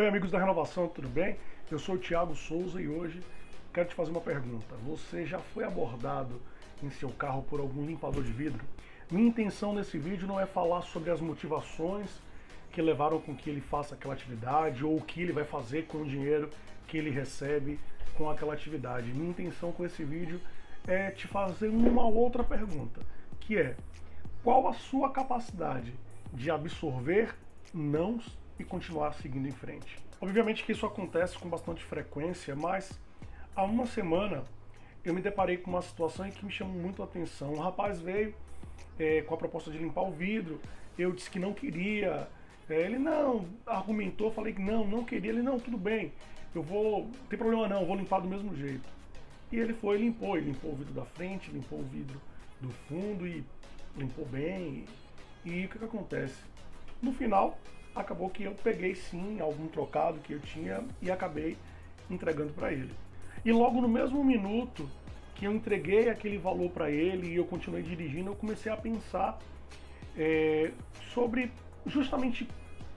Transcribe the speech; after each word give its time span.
Oi, 0.00 0.08
amigos 0.08 0.30
da 0.30 0.38
Renovação, 0.38 0.88
tudo 0.88 1.10
bem? 1.10 1.36
Eu 1.70 1.78
sou 1.78 1.96
o 1.96 1.98
Thiago 1.98 2.34
Souza 2.34 2.80
e 2.80 2.88
hoje 2.88 3.20
quero 3.70 3.86
te 3.86 3.94
fazer 3.94 4.10
uma 4.10 4.20
pergunta. 4.22 4.74
Você 4.86 5.26
já 5.26 5.38
foi 5.38 5.62
abordado 5.62 6.40
em 6.82 6.88
seu 6.88 7.10
carro 7.10 7.42
por 7.42 7.60
algum 7.60 7.84
limpador 7.84 8.22
de 8.22 8.32
vidro? 8.32 8.64
Minha 9.10 9.28
intenção 9.28 9.74
nesse 9.74 9.98
vídeo 9.98 10.26
não 10.26 10.40
é 10.40 10.46
falar 10.46 10.80
sobre 10.80 11.10
as 11.10 11.20
motivações 11.20 12.08
que 12.72 12.80
levaram 12.80 13.20
com 13.20 13.36
que 13.36 13.50
ele 13.50 13.60
faça 13.60 13.94
aquela 13.94 14.14
atividade 14.14 14.82
ou 14.82 14.96
o 14.96 15.02
que 15.02 15.20
ele 15.20 15.32
vai 15.32 15.44
fazer 15.44 15.84
com 15.84 15.98
o 15.98 16.06
dinheiro 16.06 16.48
que 16.88 16.96
ele 16.96 17.10
recebe 17.10 17.78
com 18.16 18.30
aquela 18.30 18.54
atividade. 18.54 19.12
Minha 19.12 19.28
intenção 19.28 19.70
com 19.70 19.84
esse 19.84 20.02
vídeo 20.02 20.40
é 20.88 21.10
te 21.10 21.28
fazer 21.28 21.68
uma 21.68 22.06
outra 22.06 22.42
pergunta, 22.42 23.02
que 23.38 23.58
é 23.58 23.76
qual 24.42 24.66
a 24.66 24.72
sua 24.72 25.10
capacidade 25.10 25.92
de 26.32 26.50
absorver 26.50 27.34
nãos 27.74 28.40
e 28.60 28.64
continuar 28.64 29.14
seguindo 29.14 29.48
em 29.48 29.52
frente. 29.52 29.98
Obviamente 30.20 30.64
que 30.64 30.72
isso 30.72 30.84
acontece 30.84 31.38
com 31.38 31.48
bastante 31.48 31.82
frequência, 31.82 32.54
mas 32.54 32.98
há 33.56 33.64
uma 33.64 33.86
semana 33.86 34.44
eu 35.04 35.14
me 35.14 35.22
deparei 35.22 35.56
com 35.56 35.70
uma 35.70 35.80
situação 35.80 36.26
em 36.26 36.30
que 36.30 36.44
me 36.44 36.52
chamou 36.52 36.74
muito 36.74 37.02
a 37.02 37.06
atenção. 37.06 37.54
Um 37.54 37.58
rapaz 37.58 38.00
veio 38.00 38.34
é, 38.98 39.22
com 39.22 39.34
a 39.34 39.38
proposta 39.38 39.70
de 39.70 39.78
limpar 39.78 40.02
o 40.02 40.10
vidro, 40.10 40.60
eu 40.98 41.12
disse 41.12 41.30
que 41.30 41.38
não 41.38 41.54
queria. 41.54 42.28
É, 42.68 42.82
ele 42.82 42.98
não 42.98 43.46
argumentou, 43.66 44.30
falei 44.30 44.52
que 44.52 44.60
não, 44.60 44.86
não 44.86 45.04
queria. 45.04 45.30
Ele 45.30 45.42
não, 45.42 45.58
tudo 45.58 45.78
bem, 45.78 46.12
eu 46.54 46.62
vou, 46.62 47.04
não 47.04 47.26
tem 47.28 47.38
problema 47.38 47.66
não, 47.66 47.86
vou 47.86 47.96
limpar 47.96 48.20
do 48.20 48.28
mesmo 48.28 48.54
jeito. 48.54 48.88
E 49.50 49.56
ele 49.58 49.72
foi 49.72 49.98
e 49.98 50.02
limpou, 50.02 50.36
ele 50.36 50.46
limpou 50.46 50.72
o 50.72 50.76
vidro 50.76 50.92
da 50.92 51.04
frente, 51.04 51.50
limpou 51.50 51.80
o 51.80 51.84
vidro 51.84 52.20
do 52.60 52.68
fundo 52.86 53.26
e 53.26 53.42
limpou 53.96 54.26
bem. 54.26 54.84
E 55.44 55.64
o 55.64 55.68
que, 55.68 55.78
que 55.78 55.84
acontece? 55.84 56.36
No 57.02 57.12
final, 57.12 57.58
acabou 57.94 58.30
que 58.30 58.44
eu 58.44 58.52
peguei 58.52 58.94
sim 58.94 59.40
algum 59.40 59.66
trocado 59.68 60.20
que 60.20 60.32
eu 60.32 60.40
tinha 60.40 60.84
e 61.02 61.10
acabei 61.10 61.56
entregando 62.08 62.52
para 62.52 62.72
ele. 62.72 62.92
E 63.44 63.52
logo 63.52 63.80
no 63.80 63.88
mesmo 63.88 64.22
minuto 64.24 64.88
que 65.34 65.46
eu 65.46 65.52
entreguei 65.52 66.08
aquele 66.10 66.38
valor 66.38 66.70
para 66.70 66.90
ele 66.90 67.28
e 67.28 67.36
eu 67.36 67.44
continuei 67.44 67.82
dirigindo, 67.82 68.30
eu 68.30 68.36
comecei 68.36 68.70
a 68.70 68.76
pensar 68.76 69.38
é, 70.16 70.72
sobre 71.14 71.50
justamente 71.86 72.46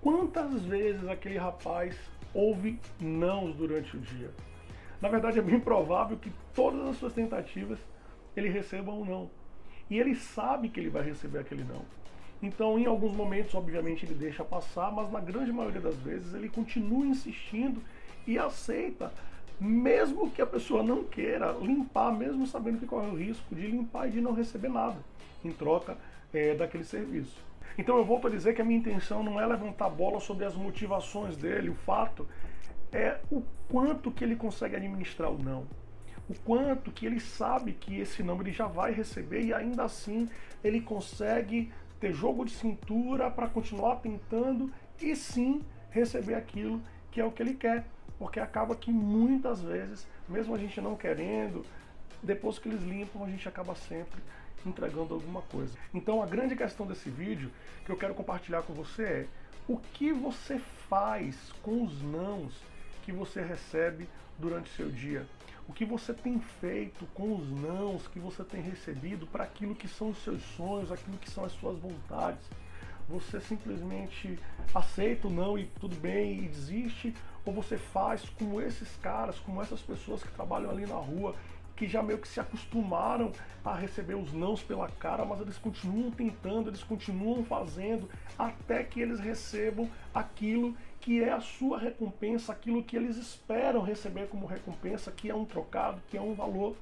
quantas 0.00 0.62
vezes 0.62 1.06
aquele 1.06 1.38
rapaz 1.38 1.96
ouve 2.34 2.78
nãos 3.00 3.54
durante 3.54 3.96
o 3.96 4.00
dia. 4.00 4.30
Na 5.00 5.08
verdade, 5.08 5.38
é 5.38 5.42
bem 5.42 5.60
provável 5.60 6.16
que 6.16 6.32
todas 6.54 6.88
as 6.88 6.96
suas 6.96 7.12
tentativas 7.12 7.78
ele 8.36 8.48
receba 8.48 8.92
um 8.92 9.04
não. 9.04 9.30
E 9.88 9.98
ele 9.98 10.14
sabe 10.14 10.68
que 10.68 10.80
ele 10.80 10.88
vai 10.88 11.04
receber 11.04 11.38
aquele 11.38 11.62
não. 11.62 11.84
Então, 12.44 12.78
em 12.78 12.84
alguns 12.84 13.16
momentos, 13.16 13.54
obviamente, 13.54 14.04
ele 14.04 14.14
deixa 14.14 14.44
passar, 14.44 14.92
mas 14.92 15.10
na 15.10 15.18
grande 15.18 15.50
maioria 15.50 15.80
das 15.80 15.96
vezes 15.96 16.34
ele 16.34 16.50
continua 16.50 17.06
insistindo 17.06 17.82
e 18.26 18.38
aceita, 18.38 19.10
mesmo 19.58 20.30
que 20.30 20.42
a 20.42 20.46
pessoa 20.46 20.82
não 20.82 21.04
queira 21.04 21.52
limpar, 21.52 22.12
mesmo 22.12 22.46
sabendo 22.46 22.78
que 22.78 22.86
corre 22.86 23.06
o 23.06 23.16
risco 23.16 23.54
de 23.54 23.66
limpar 23.66 24.08
e 24.08 24.10
de 24.10 24.20
não 24.20 24.34
receber 24.34 24.68
nada 24.68 24.98
em 25.42 25.50
troca 25.52 25.96
é, 26.34 26.54
daquele 26.54 26.84
serviço. 26.84 27.42
Então, 27.78 27.96
eu 27.96 28.04
volto 28.04 28.26
a 28.26 28.30
dizer 28.30 28.54
que 28.54 28.60
a 28.60 28.64
minha 28.64 28.78
intenção 28.78 29.22
não 29.22 29.40
é 29.40 29.46
levantar 29.46 29.88
bola 29.88 30.20
sobre 30.20 30.44
as 30.44 30.54
motivações 30.54 31.38
dele, 31.38 31.70
o 31.70 31.74
fato 31.74 32.28
é 32.92 33.20
o 33.30 33.42
quanto 33.70 34.10
que 34.10 34.22
ele 34.22 34.36
consegue 34.36 34.76
administrar 34.76 35.30
o 35.30 35.42
não 35.42 35.66
o 36.28 36.34
quanto 36.42 36.90
que 36.90 37.04
ele 37.04 37.20
sabe 37.20 37.72
que 37.72 38.00
esse 38.00 38.22
não 38.22 38.40
ele 38.40 38.52
já 38.52 38.66
vai 38.66 38.92
receber 38.92 39.42
e 39.42 39.52
ainda 39.52 39.84
assim 39.84 40.28
ele 40.62 40.80
consegue 40.80 41.70
ter 42.04 42.12
jogo 42.12 42.44
de 42.44 42.52
cintura 42.52 43.30
para 43.30 43.48
continuar 43.48 43.96
tentando 43.96 44.70
e 45.00 45.16
sim 45.16 45.62
receber 45.90 46.34
aquilo 46.34 46.82
que 47.10 47.18
é 47.18 47.24
o 47.24 47.32
que 47.32 47.42
ele 47.42 47.54
quer. 47.54 47.86
Porque 48.18 48.38
acaba 48.38 48.76
que 48.76 48.92
muitas 48.92 49.62
vezes, 49.62 50.06
mesmo 50.28 50.54
a 50.54 50.58
gente 50.58 50.78
não 50.82 50.96
querendo, 50.96 51.64
depois 52.22 52.58
que 52.58 52.68
eles 52.68 52.82
limpam, 52.82 53.24
a 53.24 53.30
gente 53.30 53.48
acaba 53.48 53.74
sempre 53.74 54.20
entregando 54.66 55.14
alguma 55.14 55.40
coisa. 55.40 55.78
Então 55.94 56.22
a 56.22 56.26
grande 56.26 56.54
questão 56.54 56.86
desse 56.86 57.08
vídeo 57.08 57.50
que 57.86 57.90
eu 57.90 57.96
quero 57.96 58.12
compartilhar 58.12 58.60
com 58.60 58.74
você 58.74 59.02
é 59.02 59.26
o 59.66 59.78
que 59.78 60.12
você 60.12 60.58
faz 60.90 61.54
com 61.62 61.84
os 61.84 62.02
nãos 62.02 62.52
que 63.04 63.12
você 63.12 63.42
recebe 63.42 64.08
durante 64.38 64.70
seu 64.70 64.90
dia? 64.90 65.26
O 65.68 65.72
que 65.72 65.84
você 65.84 66.12
tem 66.12 66.40
feito 66.60 67.06
com 67.14 67.36
os 67.36 67.50
nãos 67.50 68.08
que 68.08 68.18
você 68.18 68.42
tem 68.42 68.60
recebido 68.60 69.26
para 69.26 69.44
aquilo 69.44 69.74
que 69.74 69.86
são 69.86 70.10
os 70.10 70.18
seus 70.24 70.42
sonhos, 70.56 70.90
aquilo 70.90 71.18
que 71.18 71.30
são 71.30 71.44
as 71.44 71.52
suas 71.52 71.78
vontades? 71.78 72.44
Você 73.08 73.40
simplesmente 73.40 74.38
aceita 74.74 75.28
o 75.28 75.30
não 75.30 75.58
e 75.58 75.66
tudo 75.78 75.96
bem 75.96 76.44
e 76.44 76.48
desiste? 76.48 77.14
Ou 77.44 77.52
você 77.52 77.76
faz 77.76 78.26
como 78.38 78.60
esses 78.60 78.88
caras, 78.96 79.38
como 79.38 79.60
essas 79.60 79.80
pessoas 79.80 80.22
que 80.22 80.32
trabalham 80.32 80.70
ali 80.70 80.86
na 80.86 80.96
rua, 80.96 81.34
que 81.76 81.86
já 81.86 82.02
meio 82.02 82.18
que 82.18 82.28
se 82.28 82.40
acostumaram 82.40 83.32
a 83.64 83.74
receber 83.74 84.14
os 84.14 84.32
nãos 84.32 84.62
pela 84.62 84.88
cara, 84.88 85.24
mas 85.24 85.40
eles 85.40 85.58
continuam 85.58 86.10
tentando, 86.10 86.70
eles 86.70 86.82
continuam 86.82 87.44
fazendo 87.44 88.08
até 88.38 88.82
que 88.82 89.00
eles 89.00 89.20
recebam 89.20 89.90
aquilo 90.14 90.74
que 91.04 91.22
é 91.22 91.30
a 91.30 91.40
sua 91.40 91.78
recompensa, 91.78 92.50
aquilo 92.50 92.82
que 92.82 92.96
eles 92.96 93.18
esperam 93.18 93.82
receber 93.82 94.26
como 94.26 94.46
recompensa, 94.46 95.12
que 95.12 95.28
é 95.28 95.34
um 95.34 95.44
trocado, 95.44 96.00
que 96.08 96.16
é 96.16 96.20
um 96.20 96.32
valor. 96.32 96.74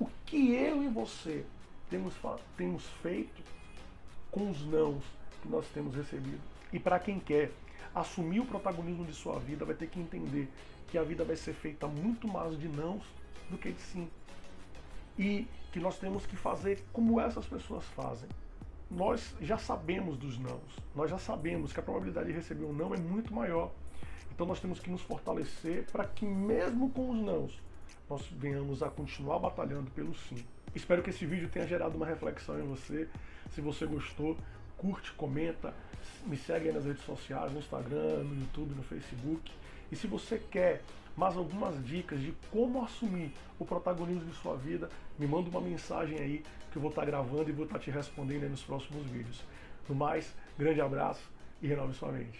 O 0.00 0.06
que 0.24 0.54
eu 0.54 0.82
e 0.82 0.88
você 0.88 1.44
temos, 1.90 2.14
temos 2.56 2.86
feito 3.02 3.42
com 4.30 4.50
os 4.50 4.64
nãos 4.64 5.04
que 5.42 5.48
nós 5.50 5.68
temos 5.74 5.94
recebido? 5.94 6.40
E 6.72 6.78
para 6.78 6.98
quem 6.98 7.20
quer 7.20 7.52
assumir 7.94 8.40
o 8.40 8.46
protagonismo 8.46 9.04
de 9.04 9.12
sua 9.12 9.38
vida, 9.38 9.66
vai 9.66 9.74
ter 9.74 9.88
que 9.88 10.00
entender 10.00 10.50
que 10.88 10.96
a 10.96 11.02
vida 11.02 11.22
vai 11.22 11.36
ser 11.36 11.52
feita 11.52 11.86
muito 11.86 12.26
mais 12.26 12.58
de 12.58 12.66
nãos 12.66 13.04
do 13.50 13.58
que 13.58 13.72
de 13.72 13.80
sim. 13.82 14.08
E 15.18 15.46
que 15.70 15.78
nós 15.78 15.98
temos 15.98 16.24
que 16.24 16.34
fazer 16.34 16.82
como 16.94 17.20
essas 17.20 17.44
pessoas 17.44 17.84
fazem 17.88 18.28
nós 18.94 19.34
já 19.40 19.58
sabemos 19.58 20.16
dos 20.16 20.38
nãos, 20.38 20.78
nós 20.94 21.10
já 21.10 21.18
sabemos 21.18 21.72
que 21.72 21.80
a 21.80 21.82
probabilidade 21.82 22.28
de 22.28 22.32
receber 22.32 22.64
um 22.64 22.72
não 22.72 22.94
é 22.94 22.98
muito 22.98 23.34
maior. 23.34 23.70
Então 24.32 24.46
nós 24.46 24.60
temos 24.60 24.80
que 24.80 24.90
nos 24.90 25.02
fortalecer 25.02 25.86
para 25.90 26.04
que 26.04 26.24
mesmo 26.24 26.90
com 26.90 27.10
os 27.10 27.18
nãos, 27.18 27.62
nós 28.08 28.26
venhamos 28.26 28.82
a 28.82 28.88
continuar 28.88 29.38
batalhando 29.38 29.90
pelo 29.90 30.14
sim. 30.14 30.44
Espero 30.74 31.02
que 31.02 31.10
esse 31.10 31.24
vídeo 31.24 31.48
tenha 31.48 31.66
gerado 31.66 31.96
uma 31.96 32.06
reflexão 32.06 32.58
em 32.58 32.66
você. 32.66 33.08
Se 33.52 33.60
você 33.60 33.86
gostou, 33.86 34.36
curte, 34.84 35.12
comenta, 35.12 35.72
me 36.26 36.36
segue 36.36 36.70
nas 36.70 36.84
redes 36.84 37.02
sociais, 37.04 37.50
no 37.50 37.58
Instagram, 37.58 38.24
no 38.24 38.38
YouTube, 38.40 38.74
no 38.74 38.82
Facebook. 38.82 39.50
E 39.90 39.96
se 39.96 40.06
você 40.06 40.38
quer 40.38 40.82
mais 41.16 41.36
algumas 41.36 41.82
dicas 41.86 42.20
de 42.20 42.34
como 42.50 42.84
assumir 42.84 43.32
o 43.58 43.64
protagonismo 43.64 44.26
de 44.30 44.36
sua 44.36 44.56
vida, 44.56 44.90
me 45.18 45.26
manda 45.26 45.48
uma 45.48 45.60
mensagem 45.60 46.18
aí 46.18 46.44
que 46.70 46.76
eu 46.76 46.82
vou 46.82 46.90
estar 46.90 47.06
gravando 47.06 47.48
e 47.48 47.52
vou 47.52 47.64
estar 47.64 47.78
te 47.78 47.90
respondendo 47.90 48.48
nos 48.50 48.62
próximos 48.62 49.06
vídeos. 49.06 49.42
No 49.88 49.94
mais, 49.94 50.34
grande 50.58 50.82
abraço 50.82 51.22
e 51.62 51.66
renove 51.66 51.94
sua 51.94 52.12
mente. 52.12 52.32